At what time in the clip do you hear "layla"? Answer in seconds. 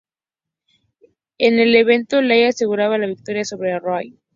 2.23-2.47